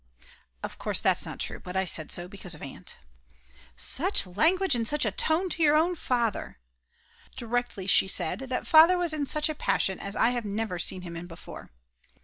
[0.63, 2.97] (Of course that's not true, but I said it was because of Aunt.)
[3.75, 6.57] "Such language and such a tone to your own Father!"
[7.35, 11.03] Directly she said that Father was in such a passion as I have never seen
[11.03, 11.69] him in before.